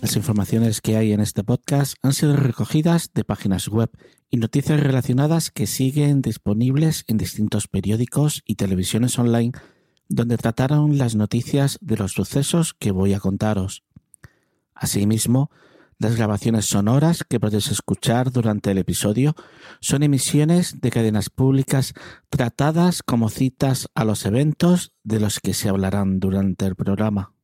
Las 0.00 0.16
informaciones 0.16 0.80
que 0.80 0.96
hay 0.96 1.12
en 1.12 1.20
este 1.20 1.44
podcast 1.44 1.94
han 2.02 2.12
sido 2.12 2.36
recogidas 2.36 3.12
de 3.14 3.24
páginas 3.24 3.68
web 3.68 3.90
y 4.28 4.36
noticias 4.36 4.80
relacionadas 4.80 5.50
que 5.50 5.66
siguen 5.66 6.20
disponibles 6.20 7.04
en 7.06 7.16
distintos 7.16 7.68
periódicos 7.68 8.42
y 8.44 8.56
televisiones 8.56 9.18
online 9.18 9.52
donde 10.08 10.36
trataron 10.36 10.98
las 10.98 11.14
noticias 11.14 11.78
de 11.80 11.96
los 11.96 12.12
sucesos 12.12 12.74
que 12.74 12.90
voy 12.90 13.14
a 13.14 13.20
contaros. 13.20 13.84
Asimismo, 14.74 15.50
las 16.00 16.16
grabaciones 16.16 16.64
sonoras 16.64 17.24
que 17.28 17.38
podéis 17.38 17.70
escuchar 17.70 18.32
durante 18.32 18.70
el 18.70 18.78
episodio 18.78 19.34
son 19.80 20.02
emisiones 20.02 20.80
de 20.80 20.90
cadenas 20.90 21.28
públicas 21.28 21.92
tratadas 22.30 23.02
como 23.02 23.28
citas 23.28 23.86
a 23.94 24.04
los 24.04 24.24
eventos 24.24 24.92
de 25.04 25.20
los 25.20 25.40
que 25.40 25.52
se 25.52 25.68
hablarán 25.68 26.18
durante 26.18 26.64
el 26.64 26.74
programa. 26.74 27.34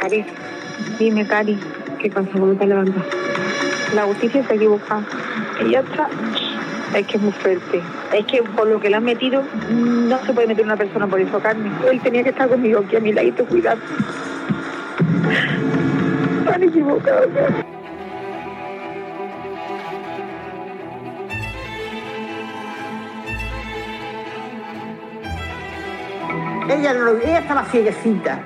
Cari, 0.00 0.24
dime, 0.98 1.26
Cari, 1.28 1.56
¿qué 2.00 2.10
pasa? 2.10 2.28
¿Cómo 2.32 2.54
te 2.54 2.66
levantas? 2.66 3.04
La 3.94 4.04
justicia 4.04 4.44
se 4.44 4.52
ha 4.52 4.56
equivocado. 4.56 5.04
Ella 5.60 5.80
está... 5.80 6.10
Es 6.94 7.06
que 7.08 7.16
es 7.16 7.22
muy 7.22 7.32
fuerte. 7.32 7.82
Es 8.12 8.24
que 8.26 8.42
por 8.42 8.68
lo 8.68 8.78
que 8.78 8.88
le 8.88 8.96
han 8.96 9.04
metido, 9.04 9.42
no 9.70 10.24
se 10.24 10.32
puede 10.32 10.46
meter 10.46 10.64
una 10.64 10.76
persona 10.76 11.08
por 11.08 11.20
eso, 11.20 11.40
Carmen. 11.40 11.72
Él 11.90 12.00
tenía 12.00 12.22
que 12.22 12.30
estar 12.30 12.48
conmigo 12.48 12.80
aquí 12.86 12.96
a 12.96 13.00
mi 13.00 13.12
ladito, 13.12 13.44
cuidado. 13.46 13.80
Han 16.52 16.62
equivocado, 16.62 17.28
Carmen. 17.34 17.64
Ella 26.70 26.94
no 26.94 27.04
lo 27.04 27.14
vio, 27.14 27.24
ella 27.24 27.38
estaba 27.40 27.64
cieguecita. 27.64 28.40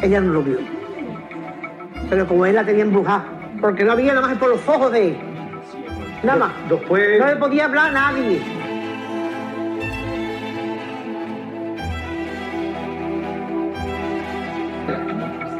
Ella 0.00 0.20
no 0.20 0.32
lo 0.32 0.42
vio. 0.42 0.58
Pero 2.08 2.26
como 2.26 2.46
él 2.46 2.54
la 2.54 2.64
tenía 2.64 2.84
embrujada, 2.84 3.24
porque 3.60 3.84
no 3.84 3.92
había 3.92 4.14
nada 4.14 4.28
más 4.28 4.38
por 4.38 4.50
los 4.50 4.66
ojos 4.68 4.92
de 4.92 5.08
él. 5.08 5.33
Nada 6.24 6.38
más. 6.38 6.52
Después, 6.70 7.20
No 7.20 7.26
le 7.26 7.36
podía 7.36 7.66
hablar 7.66 7.88
a 7.88 7.92
nadie. 7.92 8.42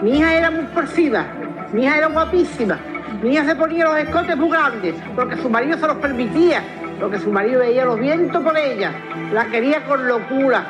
Mi 0.03 0.19
hija 0.19 0.35
era 0.35 0.51
muy 0.51 0.61
expresiva, 0.61 1.25
mi 1.73 1.85
hija 1.85 1.97
era 1.97 2.09
guapísima, 2.09 2.79
mi 3.23 3.33
hija 3.33 3.47
se 3.47 3.57
ponía 3.57 3.85
los 3.85 3.97
escotes 3.97 4.37
muy 4.37 4.51
grandes, 4.51 4.95
porque 5.17 5.37
su 5.37 5.49
marido 5.49 5.79
se 5.79 5.87
los 5.87 5.97
permitía, 5.97 6.63
porque 7.01 7.19
su 7.19 7.31
marido 7.33 7.61
veía 7.61 7.87
los 7.87 7.99
vientos 7.99 8.43
por 8.43 8.57
ella, 8.57 8.93
la 9.33 9.47
quería 9.47 9.83
con 9.87 10.07
locura. 10.07 10.67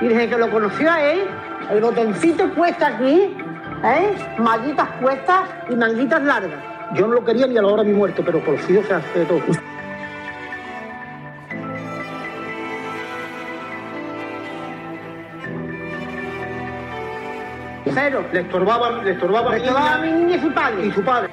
Y 0.00 0.08
desde 0.08 0.30
que 0.30 0.38
lo 0.38 0.50
conoció 0.50 0.90
a 0.90 1.02
él, 1.02 1.24
el 1.70 1.80
botoncito 1.82 2.48
puesto 2.54 2.86
aquí, 2.86 3.36
¿eh? 3.84 4.14
mallitas 4.38 4.88
puestas 5.02 5.42
y 5.68 5.76
manguitas 5.76 6.22
largas. 6.22 6.73
Yo 6.92 7.06
no 7.06 7.14
lo 7.14 7.24
quería 7.24 7.46
ni 7.46 7.56
a 7.56 7.62
la 7.62 7.68
hora 7.68 7.82
de 7.82 7.90
mi 7.90 7.96
muerte, 7.96 8.22
pero 8.24 8.40
por 8.40 8.54
hijos 8.54 8.86
se 8.86 8.94
hace 8.94 9.24
todo. 9.24 9.40
Cero. 17.92 18.24
Le 18.32 18.40
estorbaba, 18.40 19.02
le 19.02 19.12
estorbaba, 19.12 19.52
Le 19.52 19.60
mi 19.60 19.66
llevaba 19.66 19.94
a 19.94 19.98
mi 19.98 20.10
niña 20.10 20.36
y 20.36 20.40
su 20.40 20.52
padre. 20.52 20.86
y 20.86 20.90
su 20.90 21.02
padre. 21.02 21.28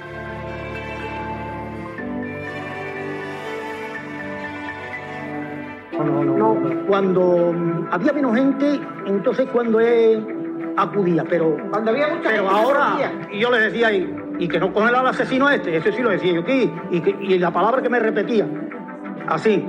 No, 5.94 6.04
no, 6.04 6.24
no, 6.24 6.56
no. 6.56 6.88
Cuando 6.88 7.54
mm, 7.54 7.88
había 7.92 8.14
menos 8.14 8.36
gente, 8.36 8.80
entonces 9.08 9.48
cuando 9.52 9.80
él 9.80 10.74
acudía, 10.78 11.24
pero 11.30 11.58
Cuando 11.70 11.92
había 11.92 12.08
mucha 12.08 12.30
Pero 12.30 12.44
gente, 12.48 12.62
ahora, 12.62 12.98
y 13.32 13.40
yo 13.40 13.52
le 13.52 13.60
decía 13.60 13.88
ahí, 13.88 14.21
y 14.40 14.48
que 14.48 14.60
no 14.60 14.74
cogen 14.74 14.96
al 14.96 15.08
asesino 15.08 15.50
este, 15.50 15.78
ese 15.78 15.92
sí 15.92 16.02
lo 16.02 16.10
decía 16.10 16.34
yo 16.34 16.42
aquí, 16.42 16.72
y, 16.92 17.02
que, 17.02 17.40
la 17.40 17.52
palabra 17.52 17.82
que 17.82 17.90
me 17.90 18.00
repetía, 18.00 18.48
así, 19.28 19.68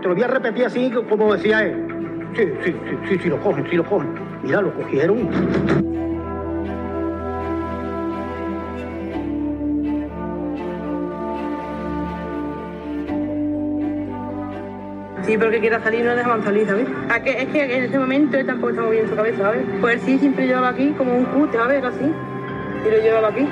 te 0.00 0.08
lo 0.08 0.14
voy 0.14 0.22
a 0.24 0.28
repetir 0.28 0.66
así 0.66 0.90
como 1.08 1.34
decía 1.34 1.64
él. 1.64 1.92
Sí, 2.34 2.44
sí, 2.64 2.72
sí, 2.72 2.96
sí, 3.08 3.18
sí 3.18 3.28
lo 3.28 3.38
cogen, 3.40 3.66
sí 3.68 3.76
lo 3.76 3.84
cogen. 3.84 4.14
Mira, 4.42 4.62
lo 4.62 4.72
cogieron. 4.74 5.28
Sí, 15.24 15.38
porque 15.38 15.60
quiera 15.60 15.80
salir 15.80 16.04
no 16.04 16.16
dejaban 16.16 16.42
salir, 16.42 16.66
¿sabes? 16.66 16.88
¿A 17.08 17.20
qué? 17.20 17.42
Es 17.42 17.48
que 17.50 17.76
en 17.76 17.84
ese 17.84 17.98
momento 17.98 18.36
él 18.36 18.46
tampoco 18.46 18.90
bien 18.90 19.04
en 19.04 19.10
su 19.10 19.14
cabeza, 19.14 19.42
¿sabes? 19.42 19.64
Pues 19.80 20.02
sí 20.02 20.18
siempre 20.18 20.46
llevaba 20.46 20.70
aquí 20.70 20.90
como 20.98 21.14
un 21.14 21.24
cute, 21.26 21.56
¿sabes? 21.56 21.84
Así. 21.84 22.12
Y 22.86 22.90
lo 22.90 22.98
llevaba 23.00 23.28
aquí. 23.28 23.46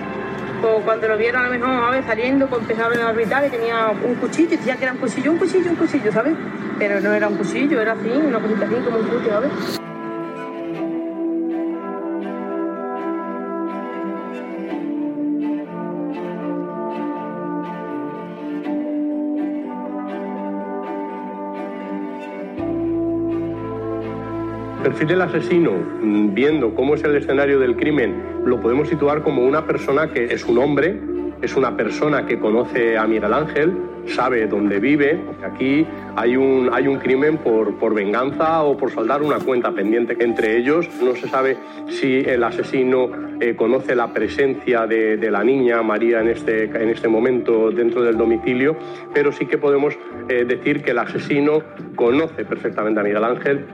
Pues 0.60 0.84
cuando 0.84 1.08
lo 1.08 1.16
vieron 1.16 1.40
a 1.40 1.48
lo 1.48 1.50
mejor, 1.50 1.70
a 1.70 1.90
ver, 1.90 2.04
saliendo, 2.04 2.46
pues 2.46 2.60
empezaba 2.60 2.94
a 2.94 3.08
orbitar 3.08 3.46
y 3.46 3.50
tenía 3.50 3.88
un 3.88 4.14
cuchillo, 4.16 4.50
decía 4.50 4.76
que 4.76 4.84
era 4.84 4.92
un 4.92 4.98
cuchillo, 4.98 5.32
un 5.32 5.38
cuchillo, 5.38 5.70
un 5.70 5.76
cuchillo, 5.76 6.12
¿sabes? 6.12 6.34
Pero 6.78 7.00
no 7.00 7.14
era 7.14 7.28
un 7.28 7.36
cuchillo, 7.36 7.80
era 7.80 7.92
así, 7.92 8.10
una 8.10 8.38
cosita 8.38 8.66
así, 8.66 8.74
como 8.74 8.98
un 8.98 9.06
cute, 9.06 9.30
¿sabes? 9.30 9.79
Perfil 24.82 25.08
del 25.08 25.22
asesino, 25.22 25.72
mm, 25.72 26.34
viendo 26.34 26.74
cómo 26.74 26.94
es 26.94 27.04
el 27.04 27.16
escenario 27.16 27.58
del 27.58 27.76
crimen, 27.76 28.14
lo 28.44 28.60
podemos 28.60 28.88
situar 28.88 29.22
como 29.22 29.44
una 29.44 29.66
persona 29.66 30.08
que 30.08 30.24
es 30.24 30.44
un 30.44 30.58
hombre, 30.58 30.98
es 31.42 31.56
una 31.56 31.76
persona 31.76 32.26
que 32.26 32.38
conoce 32.38 32.98
a 32.98 33.06
Miguel 33.06 33.32
Ángel, 33.32 33.72
sabe 34.06 34.46
dónde 34.46 34.78
vive. 34.78 35.20
Aquí 35.42 35.86
hay 36.16 36.36
un, 36.36 36.70
hay 36.72 36.86
un 36.86 36.98
crimen 36.98 37.38
por, 37.38 37.76
por 37.76 37.94
venganza 37.94 38.62
o 38.62 38.76
por 38.76 38.90
saldar 38.90 39.22
una 39.22 39.38
cuenta 39.38 39.72
pendiente 39.72 40.16
entre 40.22 40.56
ellos. 40.58 40.88
No 41.02 41.14
se 41.14 41.28
sabe 41.28 41.56
si 41.88 42.20
el 42.20 42.42
asesino 42.44 43.10
eh, 43.40 43.54
conoce 43.56 43.94
la 43.94 44.12
presencia 44.12 44.86
de, 44.86 45.30
la 45.30 45.44
niña 45.44 45.82
María 45.82 46.20
en 46.20 46.28
este, 46.28 46.64
en 46.64 46.90
este 46.90 47.08
momento 47.08 47.70
dentro 47.70 48.02
del 48.02 48.16
domicilio, 48.16 48.76
pero 49.14 49.32
sí 49.32 49.46
que 49.46 49.58
podemos 49.58 49.96
eh, 50.28 50.44
decir 50.44 50.82
que 50.82 50.90
el 50.90 50.98
asesino 50.98 51.62
conoce 51.94 52.44
perfectamente 52.44 53.00
a 53.00 53.02
Miguel 53.02 53.24
Ángel 53.24 53.64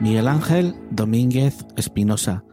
Miguel 0.00 0.26
Ángel 0.28 0.76
Domínguez 0.90 1.66
Espinosa 1.76 2.44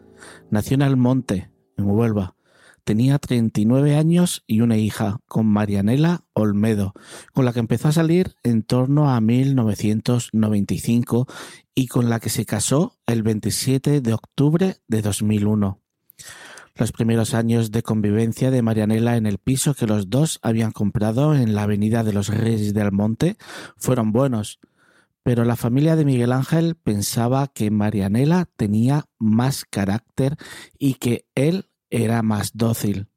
nació 0.49 0.75
en 0.75 0.83
Almonte, 0.83 1.51
en 1.77 1.85
Huelva. 1.85 2.35
Tenía 2.83 3.19
39 3.19 3.95
años 3.95 4.43
y 4.47 4.61
una 4.61 4.77
hija, 4.77 5.19
con 5.27 5.45
Marianela 5.47 6.23
Olmedo, 6.33 6.93
con 7.33 7.45
la 7.45 7.53
que 7.53 7.59
empezó 7.59 7.89
a 7.89 7.93
salir 7.93 8.35
en 8.43 8.63
torno 8.63 9.11
a 9.11 9.21
1995 9.21 11.27
y 11.75 11.87
con 11.87 12.09
la 12.09 12.19
que 12.19 12.29
se 12.29 12.45
casó 12.45 12.97
el 13.05 13.21
27 13.23 14.01
de 14.01 14.13
octubre 14.13 14.77
de 14.87 15.01
2001. 15.01 15.79
Los 16.75 16.91
primeros 16.91 17.33
años 17.33 17.71
de 17.71 17.83
convivencia 17.83 18.49
de 18.49 18.61
Marianela 18.61 19.17
en 19.17 19.25
el 19.25 19.37
piso 19.37 19.73
que 19.73 19.87
los 19.87 20.09
dos 20.09 20.39
habían 20.41 20.71
comprado 20.71 21.35
en 21.35 21.53
la 21.53 21.63
Avenida 21.63 22.03
de 22.03 22.13
los 22.13 22.29
Reyes 22.29 22.73
del 22.73 22.91
Monte 22.91 23.35
fueron 23.77 24.11
buenos, 24.11 24.59
pero 25.23 25.45
la 25.45 25.55
familia 25.55 25.95
de 25.95 26.05
Miguel 26.05 26.31
Ángel 26.31 26.75
pensaba 26.75 27.47
que 27.47 27.71
Marianela 27.71 28.47
tenía 28.55 29.05
más 29.19 29.65
carácter 29.65 30.37
y 30.79 30.95
que 30.95 31.25
él 31.35 31.69
era 31.89 32.23
más 32.23 32.51
dócil. 32.53 33.07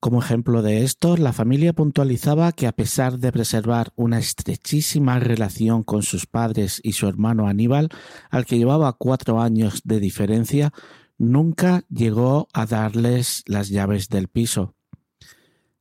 Como 0.00 0.22
ejemplo 0.22 0.62
de 0.62 0.82
esto, 0.82 1.18
la 1.18 1.34
familia 1.34 1.74
puntualizaba 1.74 2.52
que 2.52 2.66
a 2.66 2.72
pesar 2.72 3.18
de 3.18 3.32
preservar 3.32 3.92
una 3.96 4.18
estrechísima 4.18 5.18
relación 5.18 5.82
con 5.82 6.02
sus 6.02 6.26
padres 6.26 6.80
y 6.82 6.92
su 6.92 7.06
hermano 7.06 7.48
Aníbal, 7.48 7.90
al 8.30 8.46
que 8.46 8.56
llevaba 8.56 8.94
cuatro 8.94 9.42
años 9.42 9.82
de 9.84 10.00
diferencia, 10.00 10.72
nunca 11.18 11.84
llegó 11.90 12.48
a 12.54 12.64
darles 12.64 13.42
las 13.46 13.68
llaves 13.68 14.08
del 14.08 14.28
piso. 14.28 14.74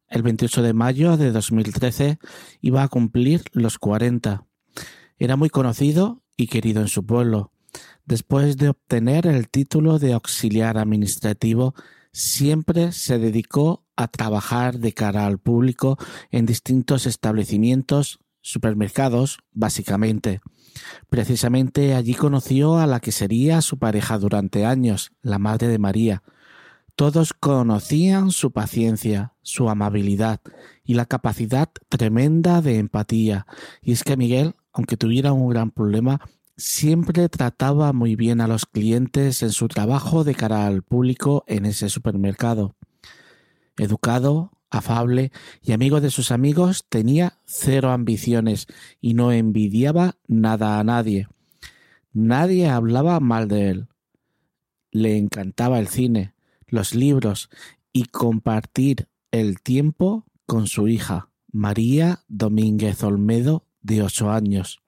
El 0.10 0.24
28 0.24 0.64
de 0.64 0.74
mayo 0.74 1.16
de 1.16 1.32
2013 1.32 2.20
iba 2.60 2.84
a 2.84 2.90
cumplir 2.90 3.44
los 3.54 3.78
40. 3.78 4.49
Era 5.20 5.36
muy 5.36 5.50
conocido 5.50 6.24
y 6.38 6.48
querido 6.48 6.82
en 6.82 6.88
su 6.88 7.06
pueblo. 7.06 7.52
Después 8.06 8.58
de 8.58 8.70
obtener 8.70 9.28
el 9.28 9.50
título 9.50 10.00
de 10.00 10.14
auxiliar 10.14 10.78
administrativo, 10.78 11.76
siempre 12.12 12.92
se 12.92 13.20
dedicó 13.20 13.86
a 13.96 14.08
trabajar 14.08 14.80
de 14.80 14.94
cara 14.94 15.28
al 15.28 15.38
público 15.38 15.98
en 16.32 16.46
distintos 16.46 17.06
establecimientos, 17.06 18.20
supermercados, 18.42 19.40
básicamente. 19.52 20.40
Precisamente 21.10 21.94
allí 21.94 22.14
conoció 22.14 22.78
a 22.78 22.88
la 22.88 23.02
que 23.02 23.12
sería 23.12 23.62
su 23.62 23.78
pareja 23.78 24.18
durante 24.18 24.66
años, 24.66 25.12
la 25.22 25.38
madre 25.38 25.68
de 25.68 25.80
María. 25.80 26.24
Todos 26.96 27.34
conocían 27.34 28.32
su 28.32 28.52
paciencia, 28.52 29.34
su 29.42 29.70
amabilidad 29.70 30.42
y 30.84 30.96
la 30.96 31.06
capacidad 31.06 31.70
tremenda 31.90 32.62
de 32.62 32.78
empatía. 32.78 33.46
Y 33.82 33.94
es 33.94 34.04
que 34.04 34.18
Miguel, 34.18 34.56
aunque 34.80 34.96
tuviera 34.96 35.34
un 35.34 35.50
gran 35.50 35.72
problema, 35.72 36.22
siempre 36.56 37.28
trataba 37.28 37.92
muy 37.92 38.16
bien 38.16 38.40
a 38.40 38.48
los 38.48 38.66
clientes 38.66 39.44
en 39.44 39.52
su 39.52 39.68
trabajo 39.68 40.24
de 40.24 40.36
cara 40.36 40.68
al 40.68 40.84
público 40.84 41.44
en 41.48 41.66
ese 41.66 41.90
supermercado. 41.90 42.78
Educado, 43.78 44.54
afable 44.70 45.34
y 45.62 45.74
amigo 45.74 46.00
de 46.00 46.12
sus 46.12 46.32
amigos, 46.32 46.86
tenía 46.88 47.40
cero 47.44 47.92
ambiciones 47.92 48.68
y 49.02 49.16
no 49.16 49.34
envidiaba 49.34 50.16
nada 50.28 50.80
a 50.80 50.84
nadie. 50.86 51.28
Nadie 52.14 52.70
hablaba 52.70 53.20
mal 53.20 53.50
de 53.50 53.70
él. 53.72 53.88
Le 54.92 55.18
encantaba 55.18 55.80
el 55.80 55.90
cine, 55.90 56.36
los 56.68 56.96
libros 56.96 57.50
y 57.92 58.06
compartir 58.06 59.10
el 59.32 59.62
tiempo 59.62 60.26
con 60.46 60.68
su 60.68 60.88
hija, 60.88 61.32
María 61.52 62.24
Domínguez 62.30 63.04
Olmedo, 63.04 63.66
de 63.82 64.04
ocho 64.04 64.30
años 64.30 64.82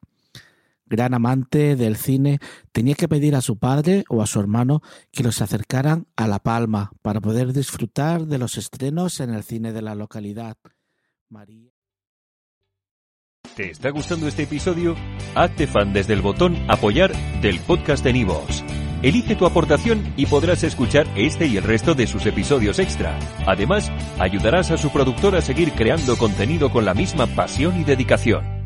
gran 0.91 1.13
amante 1.15 1.75
del 1.75 1.95
cine, 1.95 2.39
tenía 2.71 2.93
que 2.93 3.07
pedir 3.07 3.33
a 3.35 3.41
su 3.41 3.57
padre 3.57 4.03
o 4.09 4.21
a 4.21 4.27
su 4.27 4.39
hermano 4.39 4.83
que 5.11 5.23
los 5.23 5.41
acercaran 5.41 6.05
a 6.15 6.27
La 6.27 6.39
Palma 6.39 6.91
para 7.01 7.21
poder 7.21 7.53
disfrutar 7.53 8.27
de 8.27 8.37
los 8.37 8.57
estrenos 8.57 9.21
en 9.21 9.33
el 9.33 9.41
cine 9.43 9.71
de 9.71 9.81
la 9.81 9.95
localidad. 9.95 10.57
María. 11.29 11.71
¿Te 13.55 13.71
está 13.71 13.89
gustando 13.89 14.27
este 14.27 14.43
episodio? 14.43 14.95
Hazte 15.33 15.65
fan 15.65 15.93
desde 15.93 16.13
el 16.13 16.21
botón 16.21 16.55
Apoyar 16.69 17.11
del 17.41 17.59
podcast 17.61 18.03
de 18.03 18.13
Nivos. 18.13 18.63
Elige 19.01 19.35
tu 19.35 19.45
aportación 19.45 20.13
y 20.15 20.27
podrás 20.27 20.63
escuchar 20.63 21.07
este 21.15 21.47
y 21.47 21.57
el 21.57 21.63
resto 21.63 21.95
de 21.95 22.05
sus 22.05 22.25
episodios 22.25 22.77
extra. 22.79 23.17
Además, 23.47 23.89
ayudarás 24.19 24.69
a 24.71 24.77
su 24.77 24.91
productor 24.91 25.35
a 25.35 25.41
seguir 25.41 25.71
creando 25.71 26.17
contenido 26.17 26.69
con 26.69 26.85
la 26.85 26.93
misma 26.93 27.25
pasión 27.27 27.79
y 27.79 27.83
dedicación. 27.83 28.60